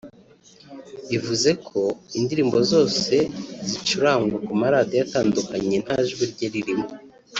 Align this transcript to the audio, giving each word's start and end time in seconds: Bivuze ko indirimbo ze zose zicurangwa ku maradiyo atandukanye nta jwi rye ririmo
Bivuze 1.09 1.49
ko 1.67 1.81
indirimbo 2.19 2.57
ze 2.61 2.65
zose 2.71 3.15
zicurangwa 3.69 4.37
ku 4.45 4.53
maradiyo 4.61 4.99
atandukanye 5.05 5.75
nta 5.83 5.97
jwi 6.07 6.23
rye 6.31 6.47
ririmo 6.53 6.87